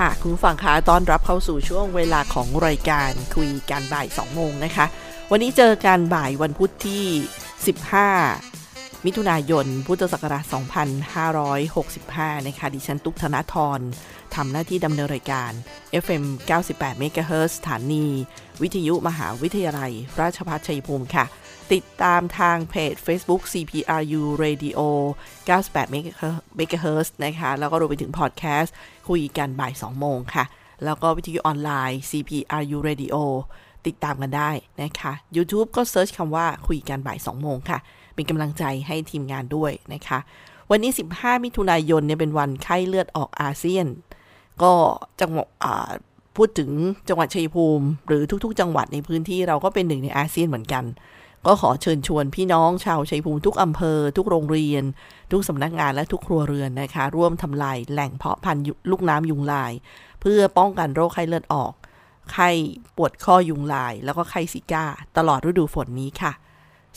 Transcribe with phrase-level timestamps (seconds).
[0.00, 4.86] ค่ะ คุณฟังคะต้อนรับเข้าสู่ช่วงเวลาของรายการคุยกันบ่าย 2 โมงนะคะ
[5.30, 7.04] วันนี้เจอกันบ่ายวันพุธที่
[8.24, 10.44] 15 มิถุนายน พุทธศักราช
[11.66, 13.80] 2565 นะคะ ดิฉันตุกธนาทร
[14.34, 15.50] ทำหน้าที่ดำเนินรายการ
[16.04, 16.24] FM
[16.60, 18.04] 98 MHz สถานี
[18.62, 21.24] วิทยุมหาวิทยาลัย ราชภัฏชัยภูมิค่ะ
[21.72, 24.80] ติดตามทางเพจ Facebook CPRU Radio
[25.48, 28.74] 98 MHz นะคะ แล้วก็รวมไปถึงพอดแคสต์
[29.08, 30.44] คุยกันบ่าย 2 โมงค่ะ
[30.84, 33.16] แล้วก็วิทยุออนไลน์ CPRU Radio
[33.86, 34.50] ติดตามกันได้
[34.82, 37.78] นะคะ YouTube ก็เซิร์ชคำว่าคุยกันบ่าย 2 โมงค่ะ
[38.14, 40.18] เป็นกำลังใจให้ทีมงานด้วยนะคะ
[40.70, 43.86] วันนี้ 15 มิถุนายนเนี่ยเป็นวันไข้เลือดออกอาเซียน
[44.62, 44.72] ก็
[45.20, 45.90] จังหวัดอ่า
[46.36, 46.70] พูดถึง
[47.08, 50.84] จังหวัดชัยภูมิ หรือทุก ๆ จังหวัดในพื้นที่เราก็เป็นหนึ่งในอาเซียนเหมือนกัน
[51.46, 54.84] ก็ขอเชิญชวนพี่น้องชาวชัยภูมิทุกอำเภอ ทุกโรงเรียน
[55.32, 59.72] ทุกสำนักงานและทุกครัวเรือนนะคะ ร่วมทำลายแหล่งเพาะพันธุ์ลูกน้ำยุงลาย
[60.20, 61.72] เพื่อป้องกันโรคไข้เลือดออก
[62.32, 62.48] ไข้
[62.96, 64.84] ปวดข้อยุงลาย แล้วก็ไข้ซิก้า
[65.16, 66.32] ตลอดฤดูฝนนี้ค่ะ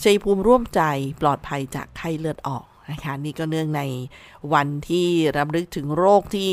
[0.02, 0.80] ชัยภูมิร่วมใจ
[1.20, 3.82] ปลอดภัยจากไข้เลือดออกนะคะนี่ก็เนื่องใน
[4.52, 6.50] วันที่รำลึกถึงโรคที่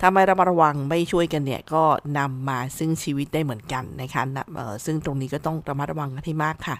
[0.00, 1.82] ถ้าไม่ระมัดระวังไม่ช่วยกันเนี่ยก็
[2.18, 4.22] นำมาซึ่งชีวิตได้เหมือนกันนะคะ
[4.84, 6.76] ซึ่งตรงนี้ก็ต้องระมัดระวังกันให้มากค่ะ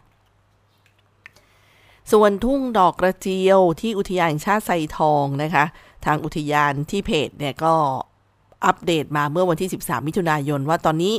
[2.11, 5.65] ส่วนทุ่งดอกกระเจียวที่อุทยานแห่งชาติไซทองนะคะ
[6.07, 7.75] ทางอุทยานที่เพจเนี่ยก็
[8.67, 11.15] อัปเดตมาเมื่อวันที่ 13 มิถุนายนว่าตอนนี้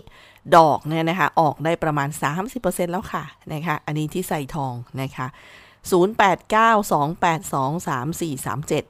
[0.58, 2.10] ดอกเนี่ยนะคะออกได้ประมาณ
[2.50, 3.24] 30%แล้วค่ะ
[3.54, 5.28] นะคะอันนี้ที่ไซทองนะคะ
[5.92, 8.84] 0892823437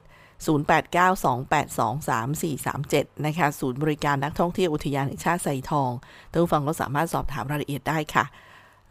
[0.46, 5.90] 0892823437 นะคะศูนย์บริการนักท่องเที่ยวอุทยานแห่งชาติไซทอง
[6.30, 8.24] ท่านผู้ฟังก็สามารถสอบถามรายละเอียดได้ค่ะ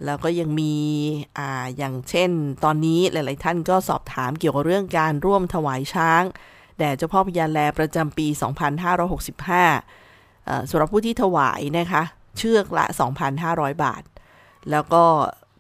[0.05, 0.73] แล้วก็ยังมี
[1.37, 2.29] อ่าอย่างเช่น
[2.63, 6.23] ตอนนี้หลาย ๆ ท่านก็สอบถามเกี่ยวกับเรื่องการร่วมถวายช้าง
[6.79, 8.27] แด่เจ้าพ่อพญาแลประจำปี
[9.63, 12.03] 2565สำหรับผู้ที่ถวายนะคะ
[12.37, 12.85] เชือกละ
[13.33, 14.03] 2,500 บาท
[14.71, 15.03] แล้วก็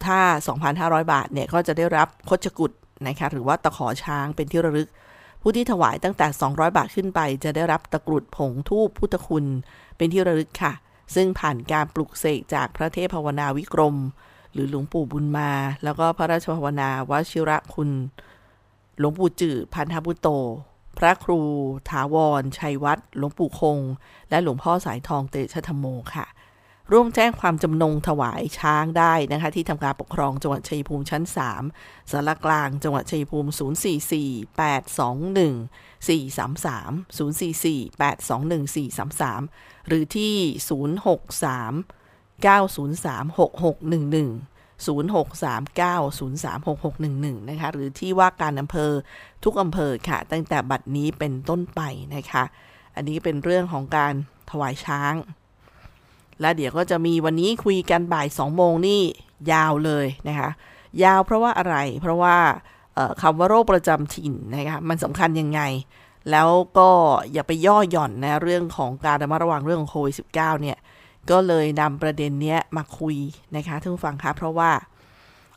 [0.05, 0.19] ถ้า
[0.67, 2.71] 2,500 บาทเนี่ยก็จะได้รับคชกุฎ
[3.07, 4.89] นะคะหรือว่าตะขอช้างเป็นที่ระลึก
[5.41, 9.45] ผู้ที่ถวายตั้งแต่ 200 บาทขึ้นไป จะได้รับตะกรุดผงทูปพุทธคุณ
[9.97, 10.73] เป็นที่ระลึกค่ะ
[11.15, 13.95] ซึ่งผ่านการปลุกเสกจากพระเทพภาวนาวิกรม
[14.53, 15.51] หรือหลวงปู่บุญมา
[15.83, 17.89] แล้วก็พระราชภาวนาวชิระคุณ
[18.99, 20.27] หลวงปู่จือพันธบุโต
[20.97, 21.39] พระครู
[21.89, 23.79] ถาวร ชัยวัฒน์หลวงปู่คง
[24.29, 25.85] และหลวงพ่อสายทองเตชะธรรมโม
[26.15, 26.25] ค่ะ
[26.91, 31.23] ร่วมแจ้งความจำนงถวายช้างได้นะคะ ที่ทำการปกครองจังหวัดชัยภูมิชั้น
[31.67, 33.49] 3สารกลางจังหวัดชัยภูมิ
[34.09, 40.35] 044 821 433 044 821 433 หรือที่
[41.37, 44.53] 063 903 6611
[44.85, 48.91] 0639036611 นะคะ หรือที่ว่าการอำเภอ
[49.43, 51.81] ทุกอำเภอค่ะ ตั้งแต่บัดนี้เป็นต้นไป
[52.15, 52.43] นะคะ
[52.95, 54.13] อันนี้เป็นเรื่องของการ
[54.51, 55.13] ถวายช้าง
[56.41, 59.01] และเดี๋ยวก็จะมีวันนี้คุยกันบ่าย2โมงนี่
[59.51, 60.49] ยาวเลยนะคะ
[61.03, 62.37] ยาวเพราะว่าอะไร เพราะว่า
[63.21, 65.61] คำว่าโรคประจำถิ่นนะคะมันสำคัญยังไง
[66.31, 66.89] แล้วก็
[67.33, 70.77] อย่าไปย่อหย่อนนะเรื่องของการระมัดระวังเรื่องของโควิด -19 เนี่ย
[71.31, 73.15] ก็เลยนำประเด็นเนี้ยมาคุย
[73.55, 74.71] นะคะท่านผู้ฟังคะเพราะว่า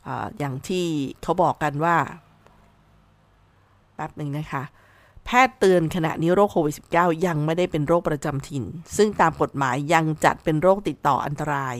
[0.07, 0.85] อาอย่างที่
[1.23, 1.97] เขาบอกกันว่า
[3.95, 4.63] แป๊บหนึ่งนะคะ
[5.29, 8.63] แพทย์เตือนขณะนี้โรคโควิด -19 ยังไม่ได้เป็นโรคประจำถิ่น
[8.97, 11.75] ซึ่งตามกฎหมายยังจัดเป็นโรคติดต่ออันตราย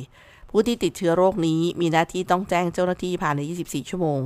[0.49, 4.21] ผู้ที่ติดเชื้อโรคนี้มีหน้าที่ต้องแจ้งเจ้าหน้าที่ภายใน 24 ชั่วโมง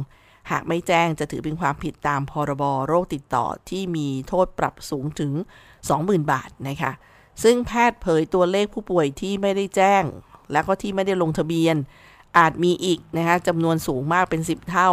[0.51, 5.31] หากไม่แจ้งจะถือเป็นความผิดตามพรบโรคติดต่อที่มีโทษปรับสูงถึง
[5.81, 6.91] 20,000 บาทนะคะ
[7.43, 10.03] ซึ่งแพทย์เผยตัวเลขผู้ป่วยที่ไม่ได้แจ้ง
[10.51, 11.75] และก็ที่ไม่ได้ลงทะเบียน
[12.37, 14.91] อาจมีอีกนะคะจำนวนสูงมากเป็น 10 เท่า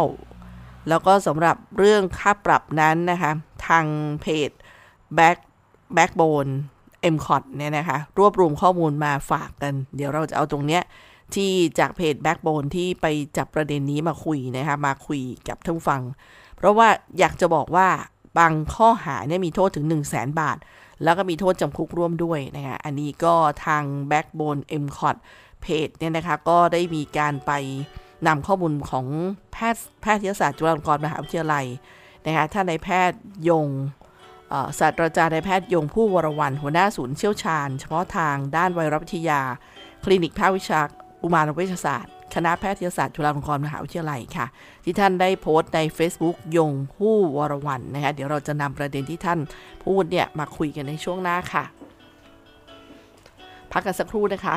[0.89, 3.31] แล้วก็สำหรับเรื่องค่าปรับนั้นนะคะ
[3.67, 3.85] ทาง
[4.21, 4.49] เพจ
[5.17, 5.37] Back
[5.97, 6.51] Backbone
[7.13, 10.83] m c o t เนี่ยนะคะ รวบรวมข้อมูลมาฝากกัน เดี๋ยวเราจะเอาตรงเนี้ย
[11.35, 13.05] ที่จากเพจ Backbone ที่ไป
[13.37, 16.01] จับประเด็นนี้มาคุยนะคะ มาคุยกับท่านฟัง
[16.55, 16.87] เพราะว่า
[17.19, 17.87] อยากจะบอกว่า
[18.37, 20.57] บางข้อหาเนี่ยมีโทษถึง 1 0 0 0 0แบาท
[21.03, 23.35] แล้วก็มีโทษจำคุกร่วมด้วยนะคะ อันนี้ก็
[23.65, 25.15] ทาง Backbone m c o t
[25.61, 27.51] เพจเนี่ยนะคะ ก็ได้มีการไป
[28.27, 29.05] นำข้อมูลของ
[29.51, 31.65] แพทย์แพทยศาสตร์จุฬาลงกรณ์มหาวิทยาลัย
[32.25, 33.19] นะคะท่านนายแพทย์
[33.49, 33.67] ยง
[34.79, 39.41] ศาสตราจารย์นายแพทย์ยงผู้วรวันหัวหน้าศูนย์เชี่ยวชาญ เฉพาะทางด้านไวรัสวิทยา
[40.03, 40.79] คลินิกภาควิชา
[41.23, 44.45] อุมารเวชศาสตร์ คณะแพทยศาสตร์จุฬาลงกรณ์มหาวิทยาลัยค่ะ
[44.83, 49.39] ที่ท่านได้โพสต์ใน Facebook ยงผู้วรวันนะคะเดี๋ยวเราจะนำประเด็นที่ท่าน
[49.85, 51.63] พูดเนี่ยมาคุยกันในช่วงหน้าค่ะ
[53.71, 54.55] พักกันสักครู่นะคะ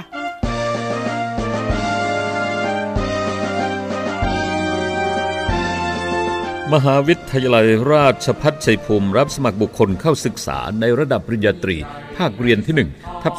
[6.73, 11.77] มหาวิทยาลัยราชพัฒชัยภูมิรับสมัครบุคคลเข้าศึกษาในระดับปริญญาตรี
[12.17, 13.35] ภาคเรียนที่1ทับ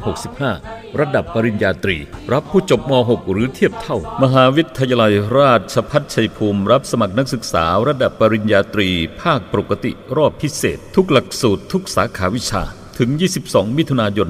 [0.00, 1.96] 2565 ระดับปริญญาตรี
[2.32, 8.88] รับผู้จบม .6 หรือเทียบเท่า มหาวิทยาลัยราชพัฒชัยภูมิ รับสมัครนักศึกษา ระดับปริญญาตรี
[9.22, 12.62] ภาคปกติรอบพิเศษ ทุกหลักสูตรทุกสาขาวิชา
[12.98, 13.10] ถึง
[13.44, 14.28] 22 มิถุนายน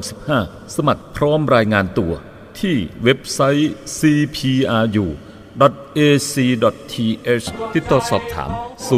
[0.00, 2.12] 2565 สมัครพร้อมรายงานตัว
[2.60, 5.06] ที่เว็บไซต์ cpru
[6.06, 8.50] ac.th ติดต่อสอบถาม
[8.90, 8.94] 044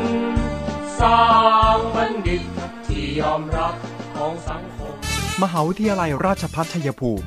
[1.01, 1.19] สร้า
[1.77, 2.43] งบัณฑิต
[2.87, 3.75] ที่ยอมรับ
[4.17, 4.93] ของสังคม
[5.43, 7.27] มหาวิทยาลัยราชภัฏชัยภูมิ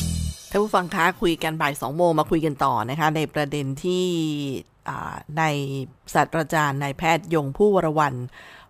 [0.53, 4.05] ท่านผู้ฟังคะคุยกันบ่ายสองโมงมาคุยกันต่อนะคะ ในประเด็นที่
[5.37, 5.43] ใน
[6.13, 8.13] ศาสตราจารย์นายแพทย์ยงผู้วรวัน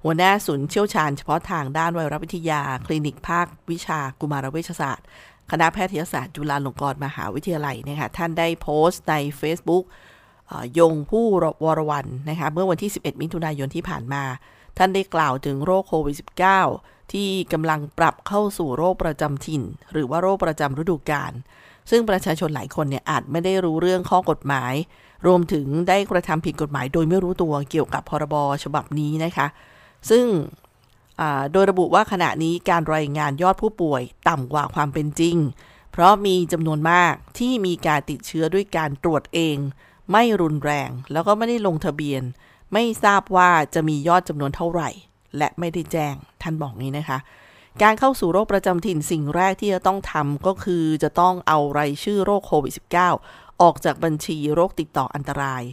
[0.04, 5.06] หัวหน้าศูนย์เชี่ยวชาญเฉพาะทางด้านไวรัสวิทยา คลินิกภาควิชากุมารเวชศาสตร์
[5.52, 9.84] คณะแพทยศาสตร์จุฬาลงกรณ์มหาวิทยาลัยนะคะท่านได้โพสต์ใน Facebook
[10.80, 11.26] ยงผู้
[11.64, 14.24] วรวันนะคะเมื่อวันที่ 11 มิถุนายนที่ผ่านมา
[14.78, 16.16] ท่านได้กล่าวถึงโรคโควิด
[16.64, 21.34] -19 ที่กำลังปรับเข้าสู่โรคประจำถิ่น หรือว่าโรคประจำฤดูกาล
[21.90, 24.74] ซึ่งประชาชนหลายคนเนี่ยอาจไม่ได้รู้เรื่องข้อกฎหมาย
[25.28, 29.48] รวมถึงได้กระทำผิดกฎหมาย โดยไม่รู้ตัวเกี่ยวกับพรบฉบับนี้นะคะ
[30.10, 30.26] ซึ่ง
[31.52, 35.38] โดยระบุว่าขณะนี้การรายงานยอดผู้ป่วยต่ำกว่าความเป็นจริง
[35.92, 39.58] เพราะมีจำนวนมากที่มีการติดเชื้อด้วยการตรวจเอง
[40.12, 42.22] ไม่รุนแรง แล้วก็ไม่ได้ลงทะเบียน
[42.74, 44.90] ไม่ทราบว่าจะมียอดจำนวนเท่าไหร่
[45.38, 47.18] และไม่ได้แจ้งท่านบอกนี้นะคะ
[47.80, 52.74] การเข้าสู่โรคประจำถิ่นสิ่งแรกที่จะต้องทำก็คือจะต้องเอารายชื่อโรคโควิด
[53.18, 55.64] -19 ออกจากบัญชีโรคติดต่ออันตราย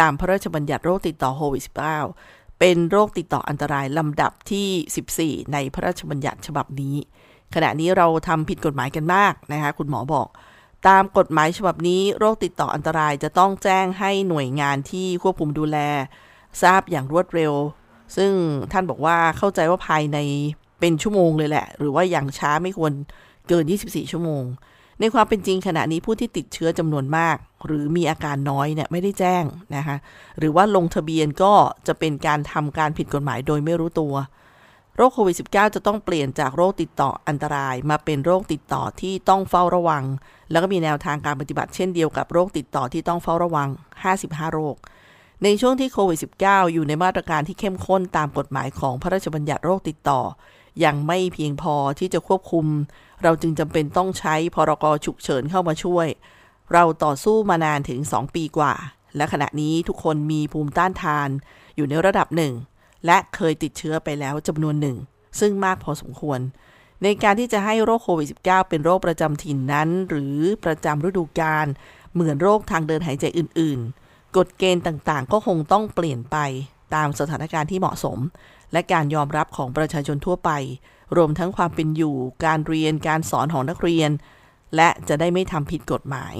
[0.00, 1.62] ตามพระราชบัญญัติโรคติดต่อโควิด
[2.10, 6.96] -19 เป็นโรคติดต่ออันตรายลำดับที่ 14 ในพระราชบัญญัติฉบับนี้
[7.54, 10.28] ขณะนี้เราทำผิดกฎหมายกันมากนะคะคุณหมอบอก
[10.88, 15.78] ตามกฎหมายฉบับนี้ โรคติดต่ออันตรายจะต้องแจ้งให้หน่วยงานที่ควบคุมดูแล
[16.62, 17.52] ทราบอย่างรวดเร็ว
[18.16, 18.32] ซึ่ง
[18.72, 20.18] ท่านบอกว่าเข้าใจว่าภายใน
[20.80, 22.92] เป็นชั่วโมงเลยแหละ หรือว่าอย่างช้าไม่ควร
[23.48, 24.44] เกิน 24 ชั่วโมง
[25.00, 29.44] ในความเป็นจริงขณะนี้ผู้ที่ติดเชื้อจำนวนมาก หรือมีอาการน้อยเนี่ยไม่ได้แจ้ง
[29.76, 29.96] นะคะ
[30.38, 31.52] หรือว่าลงทะเบียนก็
[31.86, 34.14] จะเป็นการทำการผิดกฎหมายโดยไม่รู้ตัว
[34.96, 40.04] โรคโควิด -19 จะต้องเปลี่ยนจากโรคติดต่ออันตราย มาเป็นโรคติดต่อที่ต้องเฝ้าระวัง
[40.50, 43.68] แล้วก็มีแนวทางการปฏิบัติเช่นเดียวกับโรคติดต่อที่ต้องเฝ้าระวัง
[44.10, 44.76] 55 โรค
[45.44, 50.20] ในช่วงที่โควิด -19 อยู่ในมาตรการที่เข้มข้นตามกฎหมายของพระราชบัญญัติโรคติดต่อ
[50.84, 52.66] ยังไม่เพียงพอที่จะควบคุม
[53.22, 56.06] เราจึงจำเป็นต้องใช้พรกฉุกเฉินเข้ามาช่วย
[56.72, 58.74] เราต่อสู้มานานถึง 2 ปีกว่า
[59.16, 61.28] และขณะนี้ทุกคนมีภูมิต้านทาน
[61.76, 62.52] อยู่ในระดับหนึ่ง
[63.06, 64.96] และเคยติดเชื้อไปแล้วจำนวนหนึ่ง
[65.40, 66.40] ซึ่งมากพอสมควร
[67.02, 71.66] ในการที่จะให้โรคโควิด -19 เป็นโรคประจำถิ่นนั้น หรือประจำฤดูกาล
[72.12, 76.36] เหมือนโรคทางเดินหายใจอื่น ๆ กฎเกณฑ์ต่างๆ ก็คงต้องเปลี่ยนไป
[76.94, 78.18] ตามสถานการณ์ที่เหมาะสม
[78.76, 80.50] และการยอมรับของประชาชนทั่วไป
[81.16, 84.10] รวมทั้งความเป็นอยู่ การเรียน การสอนของนักเรียน
[84.76, 86.34] และจะได้ไม่ทำผิดกฎหมาย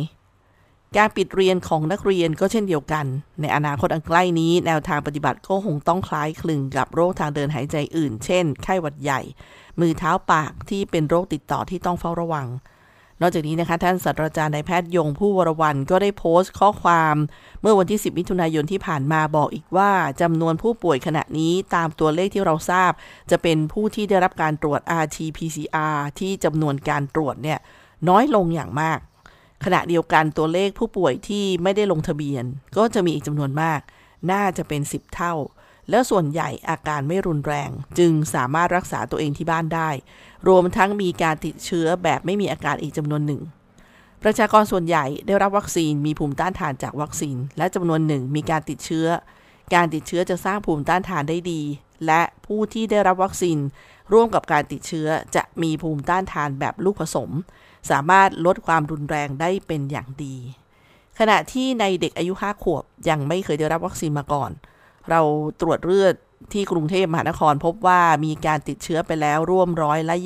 [0.97, 3.07] การปิดเรียนของนักเรียนก็เช่นเดียวกัน
[3.41, 9.21] ในอนาคตอันใกล้นี้ แนวทางปฏิบัติก็คงต้องคล้ายคลึงกับโรคทางเดินหายใจอื่น เช่น ไข้หวัดใหญ่
[9.81, 12.47] มือเท้าปากที่เป็นโรคติดต่อที่ต้องเฝ้าระวัง
[13.21, 17.17] นอกจากนี้นะคะท่านศาสตราจารย์นายแพทย์ยงผู้วรวันก็ได้โพสต์ข้อความ
[17.61, 22.93] เมื่อวันที่ 10 มิถุนายนที่ผ่านมาบอกอีกว่าจำนวนผู้ป่วยขณะนี้ตามตัวเลขที่เราทราบ
[23.31, 27.59] จะเป็นผู้ที่ได้รับการตรวจ RT-PCR ที่จำนวนการตรวจเนี่ย
[28.09, 28.99] น้อยลงอย่างมาก
[29.65, 32.45] ขณะเดียวกันตัวเลขผู้ป่วยที่ไม่ได้ลงทะเบียน
[32.77, 33.81] ก็จะมีอีกจำนวนมาก
[34.31, 35.35] น่าจะเป็น 10 เท่า
[35.91, 39.91] แล้วส่วนใหญ่อาการไม่รุนแรง จึงสามารถรักษาตัวเองที่บ้านได้
[40.49, 43.43] รวมทั้งมีการติดเชื้อแบบไม่มีอาการอีกจำนวนหนึ่ง
[44.23, 49.07] ประชากรส่วนใหญ่ได้รับวัคซีนมีภูมิต้านทานจากวัคซีน และจำนวนหนึ่งมีการติดเชื้อ
[49.75, 51.63] การติดเชื้อจะสร้างภูมิต้านทานได้ดี
[52.07, 53.59] และผู้ที่ได้รับวัคซีน
[54.13, 57.31] ร่วมกับการติดเชื้อจะมีภูมิต้านทานแบบลูกผสม
[57.91, 60.37] สามารถลดความรุนแรงได้เป็นอย่างดี
[61.19, 64.51] ขณะที่ในเด็กอายุ 5 ขวบยังไม่เคยได้รับวัคซีนมาก่อน
[65.11, 65.21] เรา
[65.61, 66.15] ตรวจเลือด
[66.53, 70.17] ที่กรุงเทพมหานครพบว่ามีการติดเชื้อไปแล้วร่วมร้อยละ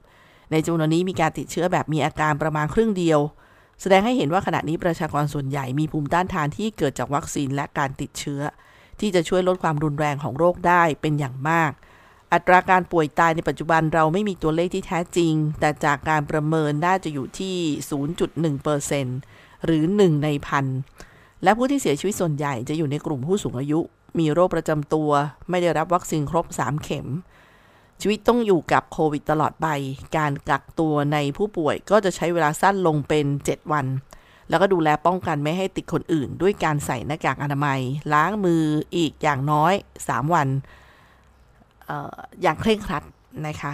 [0.00, 3.20] 20 ในจำนวนนี้มีการติดเชื้อแบบมีอาการประมาณครึ่งเดียว
[3.80, 8.42] แสดงให้เห็นว่าขณะนี้ประชากรส่วนใหญ่มีภูมิต้านทานที่เกิดจากวัคซีนและการติดเชื้อ
[9.00, 11.70] ที่จะช่วยลดความรุนแรงของโรคได้เป็นอย่างมาก
[12.32, 17.56] อัตราการป่วยตายในปัจจุบันเราไม่มีตัวเลขที่แท้จริง แต่จากการประเมินน่าจะอยู่ที่
[18.58, 20.66] 0.1%หรือ 1 ในพัน
[21.42, 23.80] และผู้ที่เสียชีวิตส่วนใหญ่จะอยู่ในกลุ่มผู้สูงอายุ
[24.18, 25.10] มีโรคประจำตัว
[25.50, 27.06] ไม่ได้รับวัคซีนครบ 3 เข็ม
[28.00, 29.66] ชีวิตต้องอยู่กับโควิดตลอดไป
[30.16, 33.86] การกักตัวในผู้ป่วยก็จะใช้เวลาสั้นลงเป็น 7 วัน
[34.48, 37.80] แล้วก็ดูแลป้องกันไม่ให้ติดคนอื่น ด้วยการใส่หน้ากากอนามัย
[38.12, 38.62] ล้างมือ
[38.96, 39.72] อีกอย่างน้อย
[40.04, 40.48] 3 วัน
[41.88, 43.04] อออย่างเคร่งครัด
[43.46, 43.72] นะคะ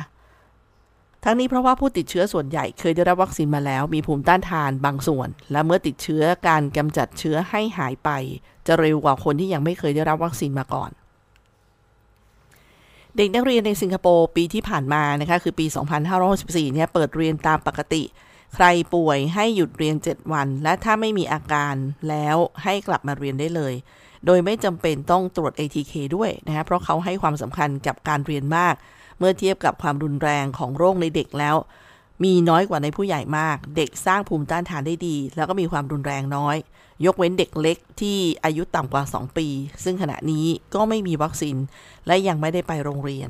[1.28, 8.10] ทั้งนี้เพราะว่าผู้ติดเชื้อส่วนใหญ่เคยได้รับวัคซีนมาแล้ว มีภูมิต้านทานบางส่วน และเมื่อติดเชื้อการกำจัดเชื้อให้หายไป
[8.66, 10.90] จะเร็วกว่าคนที่ยังไม่เคยได้รับวัคซีนมาก่อน
[13.16, 15.66] เด็กนักเรียนในสิงคโปร์ปีที่ผ่านมานะคะคือปี
[16.20, 18.02] 2564เนี่ยเปิดเรียนตามปกติ
[18.54, 18.64] ใคร
[18.94, 21.74] ป่วยให้หยุดเรียน 7 วัน และถ้าไม่มีอาการ
[22.08, 23.74] แล้วให้กลับมาเรียนได้เลย
[24.26, 28.74] โดยไม่จำเป็นต้องตรวจ ATK ด้วยนะคะเพราะเขาให้ความสำคัญกับการเรียนมาก
[29.18, 31.56] เมื่อเทียบกับความรุนแรงของโรคในเด็กแล้ว
[32.24, 36.56] มีน้อยกว่าในผู้ใหญ่มาก เด็กสร้างภูมิต้านทานได้ดี แล้วก็มีความรุนแรงน้อย
[37.04, 39.46] ยกเว้นเด็กเล็กที่อายุต่ำกว่า 2 ปี
[39.84, 41.56] ซึ่งขณะนี้ก็ไม่มีวัคซีน
[42.06, 43.28] และยังไม่ได้ไปโรงเรียน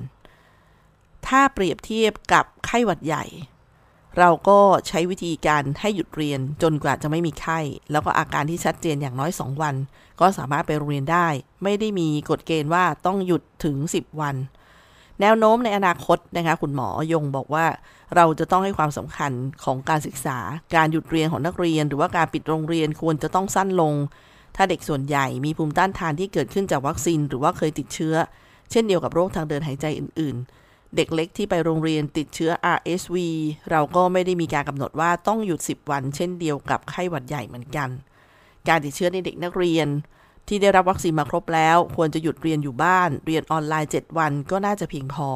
[1.26, 3.24] ถ้าเปรียบเทียบกับไข้หวัดใหญ่
[4.18, 7.60] เราก็ใช้วิธีการให้หยุดเรียนจนกว่าจะไม่มีไข้
[7.92, 9.74] แล้วก็อาการที่ชัดเจนอย่างน้อย 2 วัน
[10.20, 11.28] ก็สามารถไปโรงเรียนได้
[11.62, 14.36] ไม่ได้มีกฎเกณฑ์ว่าต้องหยุดถึง 10 วัน
[15.20, 17.66] แนวโน้มในอนาคตนะคะคุณหมอยงบอกว่า
[18.16, 19.32] เราจะต้องให้ความสำคัญ
[19.64, 20.38] ของการศึกษา
[20.74, 23.94] การหยุดเรียนของนักเรียน หรือว่าการปิดโรงเรียนควรจะต้องสั้นลง
[24.56, 28.14] ถ้าเด็กส่วนใหญ่มีภูมิต้านทานที่เกิดขึ้นจากวัคซีน หรือว่าเคยติดเชื้อ
[28.70, 33.16] เช่นเดียวกับโรคทางเดินหายใจอื่น ๆ เด็กเล็กที่ไปโรงเรียนติดเชื้อ RSV
[33.70, 37.88] เราก็ไม่ได้มีการกำหนดว่าต้องหยุด 10 วัน เช่นเดียวกับไข้หวัดใหญ่เหมือนกัน
[38.68, 39.88] การติดเชื้อในเด็กนักเรียน
[40.48, 45.28] ที่ได้รับวัคซีนมาครบแล้ว ควรจะหยุดเรียนอยู่บ้าน เรียนออนไลน์ 7 วันก็น่าจะเพียงพอ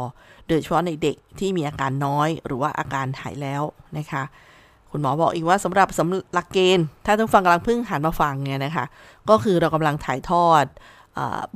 [0.49, 3.63] โดยเฉพาะในเด็กที่มีอาการน้อย หรือว่าอาการหายแล้ว
[3.99, 4.23] นะคะ
[4.91, 8.85] คุณหมอบอกอีกว่าสำหรับสำหลักเกณฑ์ ถ้าท่านฟังกำลังเพิ่งหันมาฟังเนี่ยนะคะ
[9.31, 10.65] ก็คือเรากำลังถ่ายทอด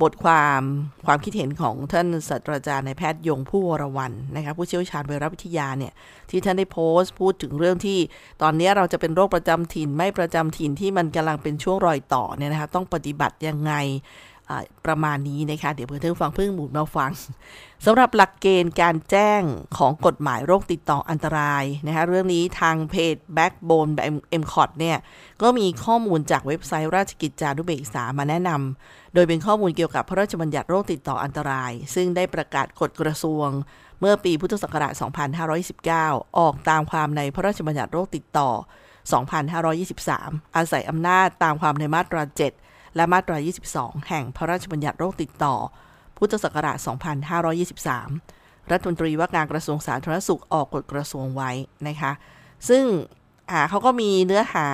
[0.01, 0.61] บทความ
[1.05, 5.93] ความคิดเห็นของท่านศาสตราจารย์นายแพทย์ยงผู้วรวันนะคะผู้เชี่ยวชาญไวรัสวิทยาเนี่ย
[6.29, 7.99] ที่ท่านได้โพสต์พูดถึงเรื่องที่
[8.41, 13.73] ตอนนี้เราจะเป็นโรคประจำถิ่นไม่ประจำถิ่นที่มันกำลังเป็นช่วงรอยต่อเนี่ยนะคะต้องปฏิบัติยังไง
[14.85, 17.11] ประมาณนี้นะคะ เดี๋ยวเพื่อนท่านฟังเพิ่งหมุนมาฟัง
[17.85, 19.41] สำหรับหลักเกณฑ์การแจ้ง
[19.77, 24.05] ของกฎหมายโรคติดต่ออันตรายนะคะ เรื่องนี้ทางเพจ Backbone แบบ
[24.41, 24.97] m c o t เนี่ย
[25.41, 33.47] ก็มีข้อมูลจากเว็บไซต์ราชกิจจานุเบกษามาแนะนำ โดยเป็นข้อมูลเกี่ยวกับพระราชบัญญัติโรคติดต่ออันตราย ซึ่งได้ประกาศกฎกระทรวง
[33.99, 34.93] เมื่อปีพุทธศักราช
[35.65, 38.49] 2519 ออกตามความในพระราชบัญญัติโรคติดต่อ
[39.73, 42.64] 2523 อาศัยอำนาจตามความในมาตรา 7
[42.95, 43.37] และมาตรา
[43.71, 45.55] 22 แห่งพระราชบัญญัติโรคติดต่อ
[46.17, 46.77] พุทธศักราช
[47.93, 51.51] 2523 รัฐมนตรีว่าการกระทรวงสาธารณสุขออกกฎกระทรวงไว้
[51.87, 52.11] นะคะ
[52.69, 52.83] ซึ่ง
[53.69, 54.69] เขาก็มีเนื้อหา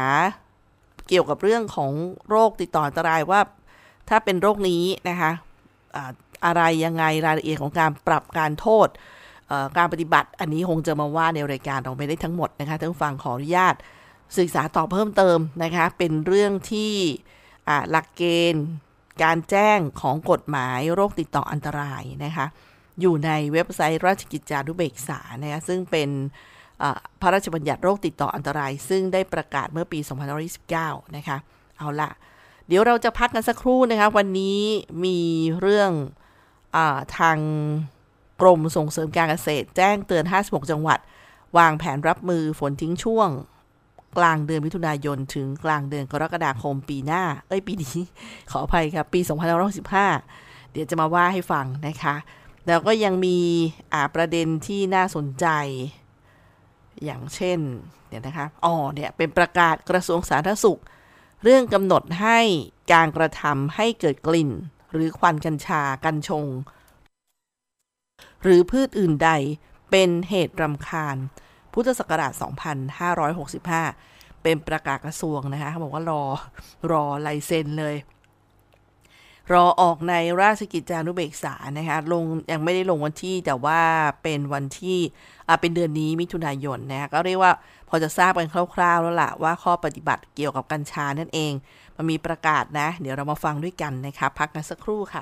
[1.10, 1.92] เกี่ยวกับเรื่องของ
[2.30, 3.42] โรคติดต่ออันตรายว่า
[4.10, 5.32] ถ้าเป็นโรคนี้นะคะ
[6.46, 8.88] อะไรยังไงรายละเอียดของการปรับการโทษ
[9.78, 13.76] การปฏิบัติอันนี้คงจะมาว่าในรายการเราไม่ได้ทั้งหมดนะคะท่านฟังขออนุญาต
[14.38, 16.94] ศึกษาต่อเพิ่มเติมนะคะ เป็นเรื่องที่
[17.90, 18.66] หลักเกณฑ์
[19.24, 22.46] การแจ้งของกฎหมายโรคติดต่ออันตรายนะคะ
[23.02, 26.10] อยู่ในเว็บไซต์ราชกิจจานุเบกษานะคะซึ่งเป็น
[27.22, 30.00] พระราชบัญญัติโรคติดต่ออันตราย ซึ่งได้ประกาศเมื่อปี
[30.58, 31.38] 2529 นะคะ
[31.78, 32.10] เอาละ
[32.68, 34.62] เดี๋ยวเราจะพักกันสักครู่นะคะ วันนี้
[35.06, 35.20] มี
[35.62, 35.92] เรื่อง
[36.76, 36.78] อ
[37.18, 37.38] ทาง
[38.42, 41.00] กรมส่งเสริมการเกษตร แจ้งเตือน 56 จังหวัด
[41.58, 43.30] วางแผนรับมือฝนทิ้งช่วง
[44.18, 47.98] กลางเดือนมิถุนายน ถึงกลางเดือนกรกฎาคมปีหน้า เอ้ยปีนี้
[48.52, 49.20] ขออภัยครับปี
[49.96, 52.16] 2565 เดี๋ยวจะมาว่าให้ฟังนะคะ
[52.68, 53.38] แล้วก็ยังมี
[53.94, 55.46] อาประเด็นที่น่าสนใจ
[57.04, 57.60] อย่างเช่น
[58.08, 60.82] เนี่ยวนะคะอ๋อเนี่ยเป็นประกาศกระทรวงสาธารณสุข
[61.44, 62.40] เรื่องกำหนดให้
[62.94, 64.52] การกระทำให้เกิดกลิ่น
[64.92, 66.46] หรือควันกัญชากัญชง
[68.44, 69.30] หรือพืชอื่นใด
[69.92, 71.18] เป็นเหตุรำคาญ
[71.74, 72.34] พุทธศักราช
[73.18, 76.24] 2565 เป็นประกาศกระทรวงนะคะเขาบอกว่ารอ
[76.92, 77.96] รอลายเซ็นเลย
[79.54, 83.80] รอออกในราชกิจจานุเบกษานะคะลงยังไม่ได้ลงวันที่แต่ว่า
[84.24, 84.98] เป็นวันที่
[85.48, 87.52] อ่าเป็นเดือนนี้มิถุนายนนะคะก็เรียกว่า
[87.90, 91.54] พอจะทราบกันคร่าวๆแล้วล่ะว่าข้อปฏิบัติเกี่ยวกับกัญชานั่นเอง
[91.98, 95.22] มันมีประกาศนะ เดี๋ยวเรามาฟังด้วยกันนะคะพักกันสักครู่ค่ะ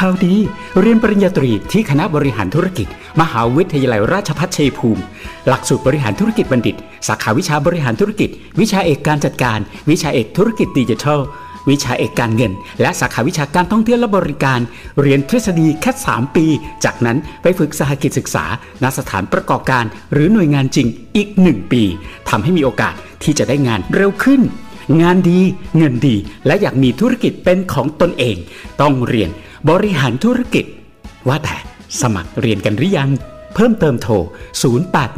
[0.00, 0.36] ข่าวดี
[0.80, 2.86] เรียนปริญญาตรีที่คณะบริหารธุรกิจ
[3.20, 5.02] มหาวิทยาลัยราชภัฏชัยภูมิ
[5.48, 6.76] หลักสูตรบริหารธุรกิจบัณฑิต
[7.08, 8.30] สาขาวิชาบริหารธุรกิจ
[8.60, 9.58] วิชาเอกการจัดการ
[9.90, 11.20] วิชาเอกธุรกิจดิจิทัล
[11.70, 14.60] วิชาเอกการเงิน และสาขาวิชาการท่องเที่ยวและบริการ
[15.00, 16.46] เรียนทฤษฎีแค่ 3 ปี
[16.84, 18.44] จากนั้นไปฝึกสหกิจศึกษา
[18.82, 21.82] ณสถานประกอบการ หรือหน่วยงานจริงอีก 1 ปี
[22.28, 24.42] ทำให้มีโอกาสที่จะได้งานเร็วขึ้น
[24.98, 25.40] งานดี
[25.76, 26.16] เงินดี
[26.46, 28.36] และอยากมีธุรกิจเป็นของตนเอง
[28.80, 29.30] ต้องเรียน
[29.70, 30.64] บริหารธุรกิจ
[31.28, 31.56] ว่าแต่
[32.00, 33.10] สมัครเรียนกันหรือยัง
[33.54, 34.14] เพิ่มเติมโทร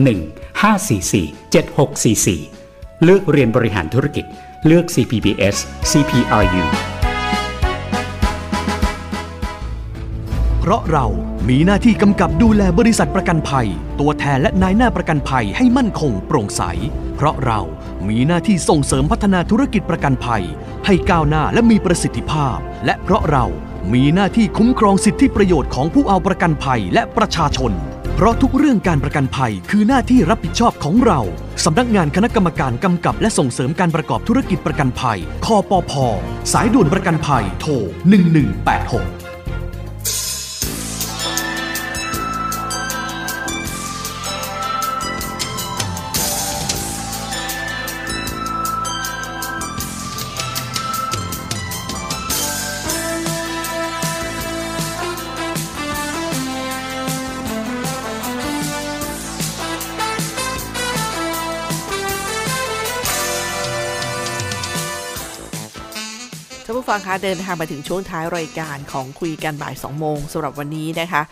[0.03, 4.25] 081 544 7644 เลือกเรียนบริหารธุรกิจ
[4.67, 5.57] เลือก CPBS
[5.91, 6.65] CPRU
[10.61, 11.07] เพราะเรา
[11.49, 13.69] มีหน้าที่กำกับดูแลบริษัทประกันภัย
[14.01, 16.63] ตัวแทนและนายหน้าประกันภัยให้มั่นคงโปร่งใส
[17.17, 17.61] เพราะเรา
[18.09, 20.45] มีหน้าที่ส่งเสริมพัฒนาธุรกิจประกันภัย
[20.87, 23.47] ให้ก้าวหน้าและมีประสิทธิภาพ และเพราะเรา
[23.93, 27.73] มีหน้าที่คุ้มครองสิทธิประโยชน์ของผู้เอาประกันภัยและประชาชน
[28.17, 31.21] เพราะทุกเรื่องการประกันภัยคือหน้าที่รับผิดชอบของเรา
[31.65, 35.93] สำนักงานคณะกรรมการกำกับและส่งเสริมการประกอบธุรกิจประกันภัย คอปพ
[36.53, 37.73] สายด่วนประกันภัย โทร
[38.51, 39.22] 1186
[66.93, 71.23] ฟังคะเดินทางมาถึงช่วงท้ายรายการของคุยกันบ่าย2โมงสำหรับวันนี้นะคะ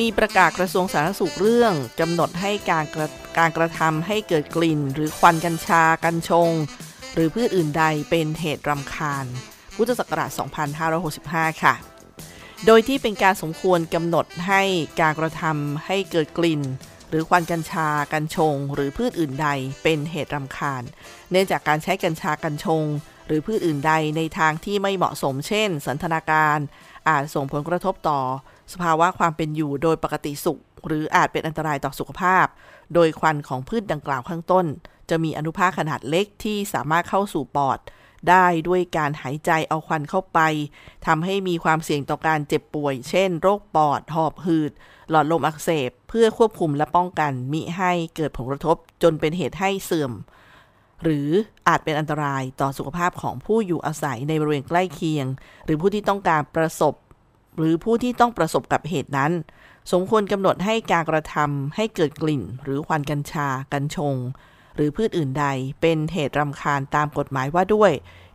[0.00, 6.50] มีประกาศกระทรวงสาธารณสุขเรื่องกำหนดให้การกระการกระทำให้เกิดกลิ่น หรือควันกัญชา กัญชง
[7.14, 9.26] หรือพืชอื่นใดเป็นเหตุรำคาญ
[9.76, 10.30] พุทธศักราช
[10.96, 11.74] 2565 ค่ะ
[12.66, 14.62] โดยที่เป็นการสมควรกำหนดให้
[15.00, 16.62] การกระทำให้เกิดกลิ่น
[17.08, 19.48] หรือควันกัญชา กัญชง หรือพืชอื่นใด
[19.82, 20.82] เป็นเหตุรำคาญ
[21.30, 22.84] เนื่องจากการใช้กัญชา กัญชง
[23.26, 26.58] หรือพืชอื่นใดในทางที่ไม่เหมาะสม เช่น สันทนาการ
[27.08, 28.20] อาจส่งผลกระทบต่อ
[28.72, 32.46] สภาวะความเป็นอยู่โดยปกติสุข หรืออาจเป็นอันตรายต่อสุขภาพ
[32.94, 34.66] โดยควันของพืชดังกล่าวข้างต้น
[35.10, 37.78] จะมีอนุภาคขนาดเล็กที่สามารถเข้าสู่ปอด
[38.28, 40.38] ได้ด้วยการหายใจเอาควันเข้าไป
[41.06, 44.72] ทำให้มีความเสี่ยงต่อการเจ็บป่วย เช่น โรคปอด หอบหืด
[45.10, 50.12] หลอดลมอักเสบ เพื่อควบคุมและป้องกันมิให้เกิดผลกระทบ จนเป็นเหตุให้เสื่อม
[51.02, 51.28] หรือ
[51.68, 55.26] อาจเป็นอันตรายต่อสุขภาพของผู้อยู่อาศัยในบริเวณใกล้เคียง
[55.64, 56.94] หรือผู้ที่ต้องการประสบ
[57.56, 59.32] หรือผู้ที่ต้องประสบกับเหตุนั้น
[59.92, 64.16] สมควรกำหนดให้การกระทำให้เกิดกลิ่น หรือควันกัญชา กัญชง
[64.76, 65.46] หรือพืชอื่นใด
[65.80, 67.92] เป็นเหตุรำคาญตามกฎหมายว่าด้วย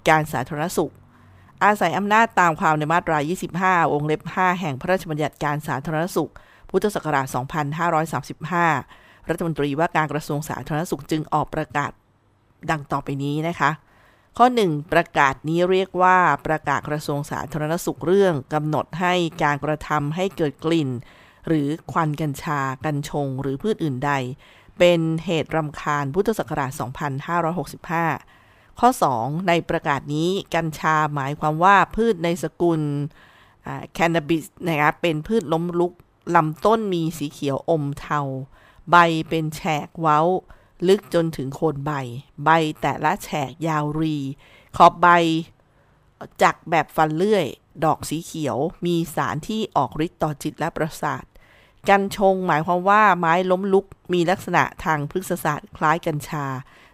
[0.10, 0.94] การสาธารณสุข
[1.64, 3.18] อาศัยอำนาจตามความในมาตรา
[3.56, 6.32] 25 องเล็บ 5 แห่งพระราชบัญญัติการสาธารณสุข
[6.70, 7.26] พุทธศักราช
[8.48, 11.92] 2535 รัฐมนตรีว่าการกระทรวงสาธารณสุขจึงออกประกาศ
[12.72, 13.72] ดังต่อไปนี้นะคะ
[14.38, 16.18] ข้อ 1 ประกาศนี้เรียกว่า
[16.48, 20.90] ประกาศกระทรวงสาธารณสุขเรื่องกำหนดให้การกระทำให้เกิดกลิ่น
[21.48, 24.12] หรือควันกัญชา กัญชง หรือพืชอื่นใด
[24.80, 26.72] เป็นเหตุรำคาญพุทธศักราช
[28.16, 28.90] 2565 ข้อ
[29.20, 32.82] 2 ในประกาศนี้กัญชาหมายความว่าพืชในสกุล
[33.94, 35.94] แคนนาบิสนะคะเป็นพืชล้มลุก
[36.36, 38.20] ลำต้นมีสีเขียวอมเทา
[38.92, 38.96] ใบ
[39.30, 40.22] เป็นแฉกเว้า
[40.88, 41.92] ลึกจนถึงโคนใบ
[42.44, 42.50] ใบ
[42.82, 44.18] แต่ละแฉกยาวรี
[44.78, 45.08] ขอบใบ
[46.42, 47.46] จักแบบฟันเลื่อย
[47.86, 51.24] ดอกสีเขียว มีสารที่ออกฤทธิ์ต่อจิตและประสาท
[51.90, 56.46] กัญชงหมายความว่าไม้ล้มลุก มีลักษณะทางพฤกษศาสตร์คล้ายกัญชา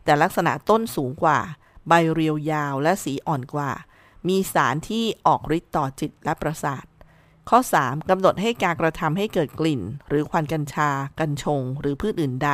[0.03, 1.39] แต่ลักษณะต้นสูงกว่า
[1.87, 3.71] ใบเรียวยาวและสีอ่อนกว่า
[4.27, 6.85] มีสารที่ออกฤทธิ์ต่อจิตและประสาท
[7.49, 8.09] ข้อ 3.
[8.09, 12.51] กำหนดให้การกระทำให้เกิดกลิ่น หรือควันกัญชา กัญชง หรือพืชอื่นใด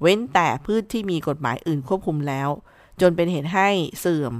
[0.00, 2.48] เว้นแต่พืชที่มีกฎหมายอื่นควบคุมแล้ว
[3.00, 3.68] จนเป็นเหตุให้
[4.00, 4.34] เสื่อม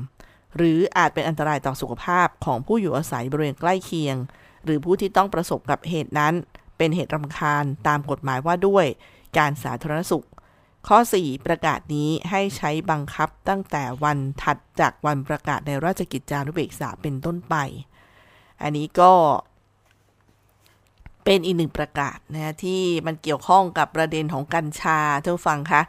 [0.56, 4.16] หรืออาจเป็นอันตรายต่อสุขภาพของผู้อยู่อาศัยบริเวณใกล้เคียง
[4.64, 6.34] หรือผู้ที่ต้องประสบกับเหตุนั้น
[6.78, 8.86] เป็นเหตุรำคาญตามกฎหมายว่าด้วย
[9.38, 10.26] การสาธารณสุข
[10.88, 17.54] ข้อ 4 ประกาศนี้ให้ใช้บังคับตั้งแต่วันถัดจากวันประกาศในราชกิจจานุเบกษาเป็นต้นไป
[18.62, 19.12] อันนี้ก็
[21.24, 25.82] เป็นอีกหนึ่งประกาศนะที่มันเกี่ยวข้องกับประเด็นของกัญชาท่านฟังคะ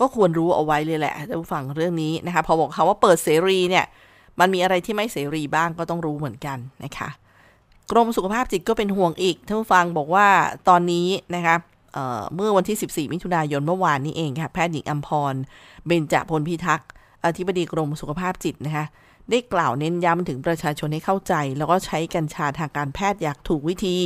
[0.00, 3.84] ก็ควรรู้เอาไว้เลยแหละท่านฟังเรื่องนี้นะคะพอบอกเขาว่าเปิดเสรีเนี่ย
[4.40, 7.08] มันมีอะไรที่ไม่เสรีบ้างก็ต้องรู้เหมือนกันนะคะ
[7.90, 10.26] กรมสุขภาพจิตก็เป็นห่วงอีกท่านฟังบอกว่า
[10.68, 11.56] ตอนนี้นะคะ
[11.92, 15.34] เเมื่อวันที่ 14 มิถุนายนเมื่อวานนี้เองค่ะแพทย์หญิงอัมพร
[15.86, 16.88] เบญจพลพิทักษ์
[17.24, 18.84] อธิบดีกรมสุขภาพจิตนะคะ
[19.30, 23.96] ได้กล่าวเน้นย้ำถึงประชาชนให้เข้าใจ แล้วก็ใช้กัญชาทางการแพทย์อย่างถูกวิธี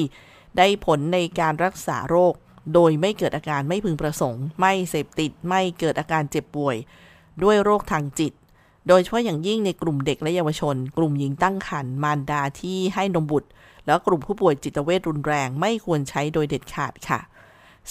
[0.58, 2.34] ได้ผลในการรักษาโรค
[2.74, 6.76] โดยไม่เกิดอาการไม่พึงประสงค์ ไม่เสพติดไม่เกิดอาการเจ็บป่วย
[7.42, 8.32] ด้วยโรคทางจิต
[8.88, 13.48] โดยเฉพาะอย่างยิ่งในกลุ่มเด็กและเยาวชน กลุ่มหญิงตั้งครรภ์มารดาที่ให้นมบุตร
[13.86, 17.20] แล้วกลุ่มผู้ป่วยจิตเวชรุนแรงไม่ควรใช้โดยเด็ดขาดค่ะ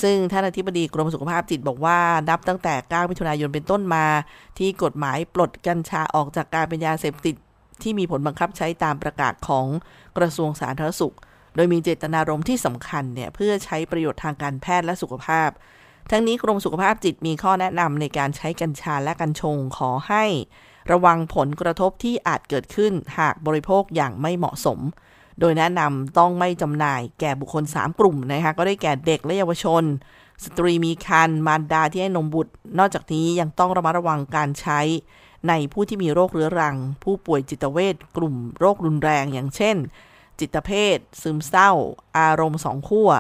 [0.01, 1.99] ซึ่งท่านอธิบดีกรมสุขภาพจิตบอกว่า
[2.30, 4.06] นับตั้งแต่ 9 มิถุนายนเป็นต้นมา
[4.58, 7.36] ที่กฎหมายปลดกัญชาออกจากการเป็นยาเสพติด
[7.82, 9.65] ที่มีผลบังคับใช้ตามประกาศของ
[10.17, 11.15] กระทรวงสาธารณสุข
[11.58, 15.50] โดยมีเจตนารมณ์ที่สำคัญเนี่ยเพื่อใช้ประโยชน์ทางการแพทย์และสุขภาพ
[16.12, 20.24] ทั้งนี้กรมสุขภาพจิตมีข้อแนะนำในการใช้กัญชาและกัญชงขอให้
[20.91, 24.80] ระวังผลกระทบที่อาจเกิดขึ้นหากบริโภคอย่างไม่เหมาะสม
[25.39, 29.84] โดยแนะนำต้องไม่จำหน่ายแก่บุคคล 3 กลุ่มนะคะก็ได้แก่เด็กและเยาวชน
[30.46, 34.80] สตรีมีครรภ์มารดาที่ให้นมบุตร นอกจากนี้ยังต้องระมัดระวังการใช้
[35.48, 39.78] ในผู้ที่มีโรคเรื้อรัง ผู้ป่วยจิตเวชกลุ่มโรครุนแรงอย่างเช่น
[40.39, 41.71] จิตเภท ซึมเศร้า
[42.17, 43.12] อารมณ์สองขั้ว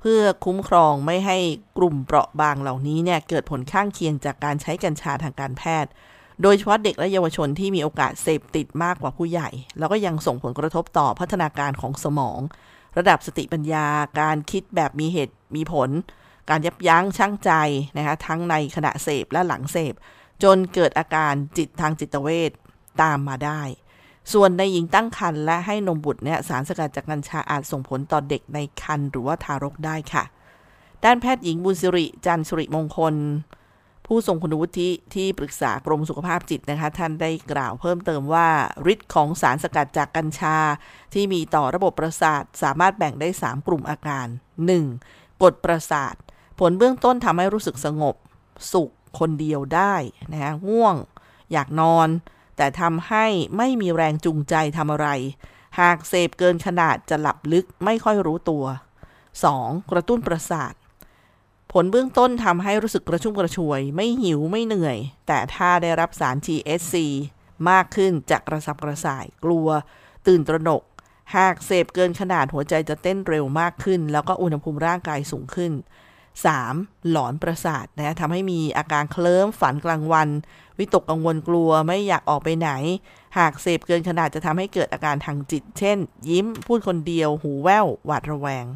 [0.00, 1.38] เพื่อคุ้มครองไม่ให้
[1.78, 5.90] กลุ่มเปราะบางเหล่านี้เนี่ยเกิดผลข้างเคียงจากการใช้กัญชาทางการแพทย์
[6.42, 12.40] โดยเฉพาะเด็กและเยาวชนที่มีโอกาสเสพติดมากกว่าผู้ใหญ่ แล้วก็ยังส่งผลกระทบต่อพัฒนาการของสมอง
[12.98, 13.86] ระดับสติปัญญา
[14.20, 15.90] การคิดแบบมีเหตุมีผล
[16.50, 17.50] การยับยั้งชั่งใจ
[17.96, 19.94] นะคะทั้งในขณะเสพและหลังเสพ
[20.42, 22.50] จนเกิดอาการจิตทางจิตเวช
[23.02, 23.60] ตามมาได้
[24.32, 30.24] ส่วนในหญิงตั้งครรภ์และให้นมบุตรเนี่ยสารสกัดจากกัญชาอาจส่งผลต่อเด็กในครรภ์หรือว่าทารกได้ค่ะ
[31.04, 33.14] ด้านแพทย์หญิงบุญสิริจันทร์สุริมงคล
[34.06, 38.48] ผู้ทรงคุณวุฒิที่ปรึกษากรมสุขภาพจิตนะคะ ท่านได้กล่าวเพิ่มเติมว่า
[38.92, 40.56] ฤทธิ์ของสารสกัดจากกัญชา
[41.14, 44.26] ที่มีต่อระบบประสาทสามารถแบ่งได้ 3 กลุ่มอาการ
[44.84, 45.42] 1.
[45.42, 46.14] กดประสาท
[46.60, 48.14] ผลเบื้องต้นทำให้รู้สึกสงบ
[48.72, 49.94] สุขคนเดียวได้
[50.32, 50.94] นะคะง่วง
[51.52, 52.08] อยากนอน
[52.56, 55.08] แต่ทำให้ไม่มีแรงจูงใจทำอะไร
[55.80, 58.64] หากเสพเกินขนาดจะหลับลึกไม่ค่อยรู้ตัว
[59.28, 59.90] 2.
[59.90, 60.72] กระตุ้นประสาท
[61.72, 66.94] ผลเบื้องต้นทำให้รู้สึกกระชุ่มกระชวย ไม่หิวไม่เหนื่อย แต่ถ้าได้รับสาร THC
[67.70, 69.68] มากขึ้นจะกระสับกระส่าย กลัว
[70.26, 70.82] ตื่นตระหนก
[71.36, 75.72] หากเสพเกินขนาดหัวใจจะเต้นเร็วมากขึ้น แล้วก็อุณหภูมิร่างกายสูงขึ้น
[76.44, 77.10] 3.
[77.10, 80.28] หลอนประสาทนะทำให้มีอาการเคลิ้มฝันกลางวัน
[80.80, 82.70] วิตกกังวลกลัวไม่อยากออกไปไหน
[83.38, 85.98] หากเสพเกินขนาดจะทำให้เกิดอาการทางจิต เช่น
[86.30, 88.66] ยิ้มพูดคนเดียว หูแว่วหวาดระแวง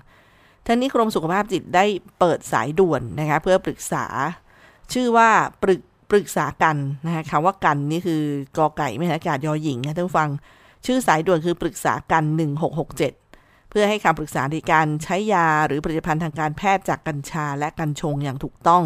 [0.66, 1.84] ทั้งนี้กรมสุขภาพจิตได้
[2.18, 4.04] เปิดสายด่วนนะคะเพื่อปรึกษา
[4.92, 5.30] ชื่อว่า
[5.62, 8.22] ปรึกปรึกษากันนะคะคำว่ากันนี่คือ
[8.58, 10.28] กอไก่ไม่ใช่อากาศยอหญิงนะท่านฟัง
[10.86, 12.24] ชื่อสายด่วนคือปรึกษากัน
[12.92, 18.82] 1667 เพื่อให้คำปรึกษาในการใช้ยาหรือผลิตภัณฑ์ทางการแพทย์จากกัญชาและกัญชงอย่างถูกต้อง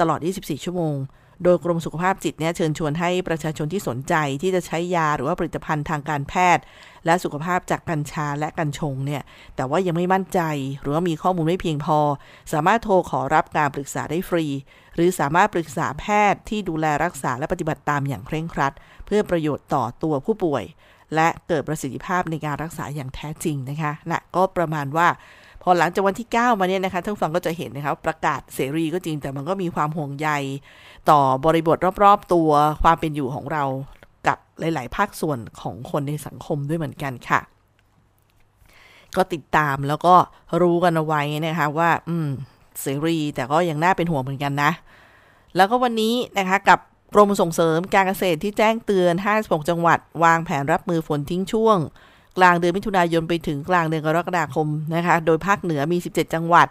[0.00, 0.96] ตลอด 24 ชั่วโมง
[1.42, 6.64] โดยกรมสุขภาพจิตเนี่ยเชิญชวนให้ประชาชนที่สนใจที่จะใช้ยาหรือว่าผลิตภัณฑ์ทางการแพทย์
[7.06, 9.22] และสุขภาพจากกัญชาและกัญชงเนี่ย
[9.56, 10.40] แต่ว่ายังไม่มั่นใจ
[10.80, 11.98] หรือว่ามีข้อมูลไม่เพียงพอ
[12.52, 14.46] สามารถโทรขอรับการปรึกษาได้ฟรี
[14.94, 18.72] หรือสามารถปรึกษาแพทย์ที่ดูแลรักษาและปฏิบัติตามอย่างเคร่งครัด
[19.06, 20.64] เพื่อประโยชน์ต่อตัวผู้ป่วย
[21.14, 25.08] และเกิดประสิทธิภาพในการรักษาอย่างแท้จริงนะคะนะก็ประมาณว่า
[25.62, 30.28] พอหลังจากวันที่ 9 มาเนี่ยนะคะท่านฟังก็จะเห็นนะคะประกาศเสรีก็จริงแต่มันก็มีความห่วงใย
[31.10, 32.50] ต่อบริบทรอบๆตัว
[32.82, 33.64] ความเป็นอยู่ของเรา
[34.26, 37.40] กับหลาย ๆ ภาคส่วนของคนในสังคมด้วยเหมือนกันค่ะ
[39.16, 40.14] ก็ติดตามแล้วก็
[40.60, 42.28] รู้กันเอาไว้นะคะว่า อืม
[42.80, 44.70] เสรีแต่ก็ยังน่าเป็นห่วงเหมือนกันนะ
[45.56, 46.78] แล้วก็วันนี้นะคะกับ
[47.14, 51.78] กรมส่งเสริมการเกษตรที่แจ้งเตือน 56 จังหวัด วางแผนรับมือฝนทิ้งช่วง
[52.36, 56.68] กลางเดือนมิถุนายนไปถึงกลางเดือนกรกฎาคมนะคะ โดยภาคเหนือมี 17 จังหวัด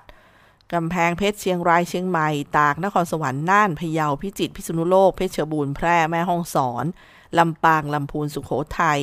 [0.74, 6.86] กำแพงเพชรเชียงรายเชียงใหม่ ตากนครสวรรค์น่านพะเยาพิจิตรพิษณุโลกเพชรบูรณ์แพร่แม่ฮ่องสอน
[7.38, 8.50] ลำปางลำพูนสุขโข
[8.80, 9.02] ทัย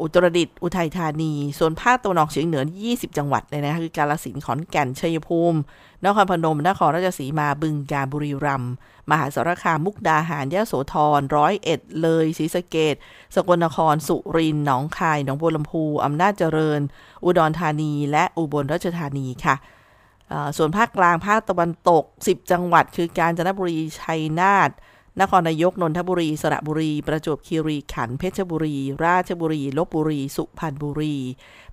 [0.00, 5.58] อุตรดิตถ์อุทัยธานี ส่วนภาคตะวันออกเฉียงเหนือ 20 จังหวัดเลยนะคือกาลสินธุ์ขอนแก่นชัยภูมิ
[6.04, 8.72] นครพนม นครราชสีมาบึงกาฬบุรีรัมย์
[9.10, 12.94] มหาสารคามมุกดาหารยะโสธรร้อยเอ็ดเลยศรีสะเกด
[13.34, 16.80] สกลนครสุรินทร์หนองคายหนองบัวลำพูอำนาจเจริญ
[17.24, 19.54] อุดรธานี และอุบลราชธานีค่ะ
[20.56, 24.70] ส่วนภาคกลางภาคตะวันตก 10 จังหวัด คือกาญจนบุรี ชัยนาท
[25.20, 31.16] นครนายก นนทบุรี สระบุรี ประจวบคีรีขันธ์ เพชรบุรี ราชบุรี ลบบุรี สุพรรณบุรี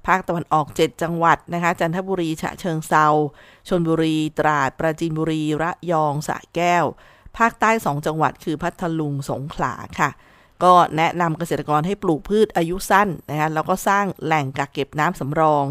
[0.08, 3.08] ภาคตะวันออก 7 จังหวัดนะคะ จันทบุรี ฉะเชิงเซา
[3.68, 6.86] ชนบุรี ตราด ปราจีนบุรี ระยอง สระแก้ว
[7.38, 10.10] ภาคใต้ 2 จังหวัด คือพัทลุง สงขลา ค่ะ
[10.63, 15.65] ก็แนะนำเกษตรกรให้ปลูกพืชอายุสั้นนะคะแล้วก็สร้างแหล่งกักเก็บน้ำสำรอง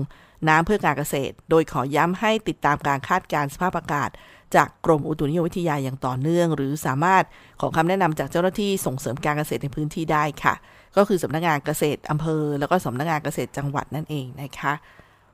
[0.48, 4.10] น้ำเพื่อการเกษตร โดยขอย้ำให้ติดตามการคาดการณ์สภาพอากาศ
[4.54, 7.24] จากกรมอุตุนิยมวิทยาอย่างต่อเนื่อง หรือสามารถ
[7.60, 10.54] ขอคำแนะนำจากเจ้าหน้าที่ส่งเสริมการเกษตรในพื้นที่ได้ค่ะ
[10.96, 14.72] ก็คือสำนักงานเกษตรอำเภอ แล้วก็สำนักงานเกษตรจังหวัดนั่นเองนะคะ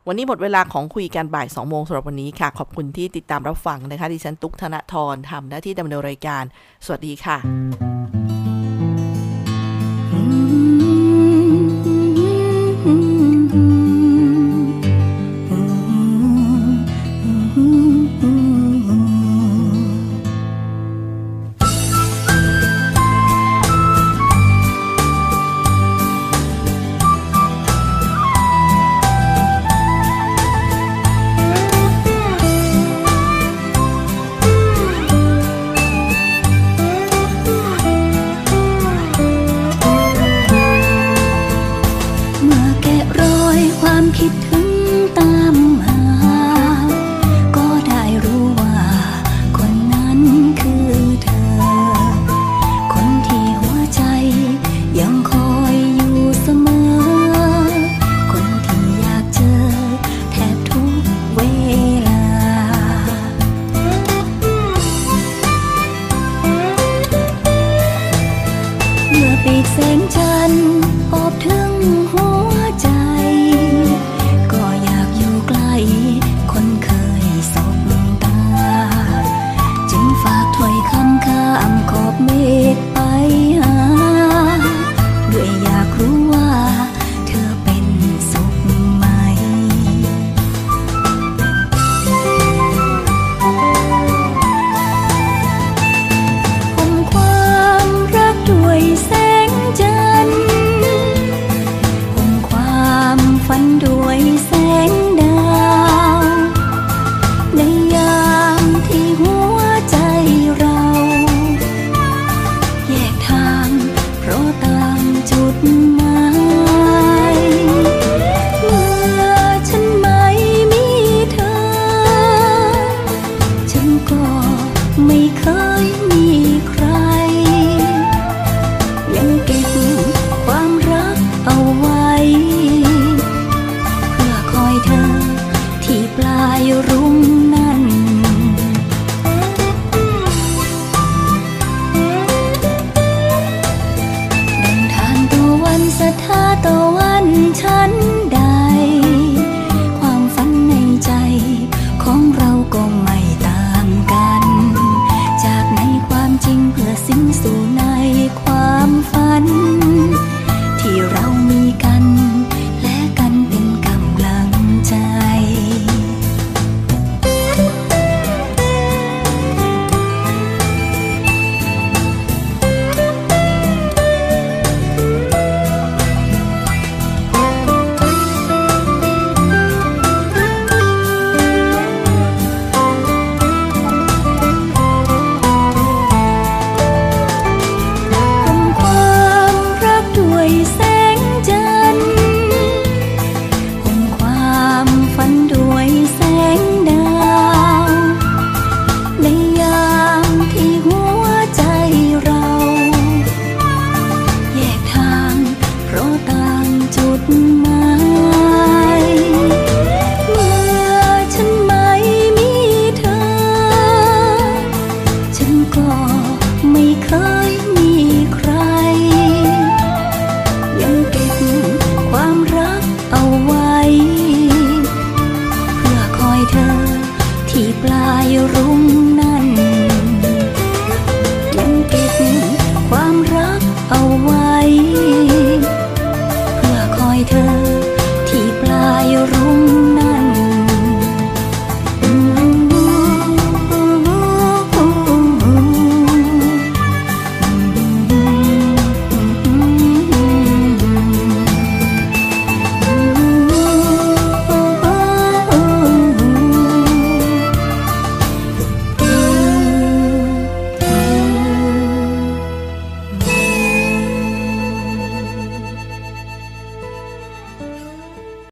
[0.07, 6.45] วันนี้หมดเวลาของคุยกันบ่าย2โมงสำหรับวันนี้ค่ะ ขอบคุณที่ติดตามรับฟังนะคะ ดิฉันตุ๊กธนทรทำหน้าที่ดำเนินรายการ
[6.85, 8.00] สวัสดีค่ะ